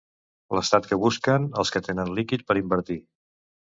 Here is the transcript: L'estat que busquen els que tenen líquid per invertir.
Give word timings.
L'estat 0.59 0.87
que 0.93 0.99
busquen 1.03 1.47
els 1.63 1.75
que 1.77 1.85
tenen 1.91 2.13
líquid 2.23 2.49
per 2.51 2.61
invertir. 2.67 3.03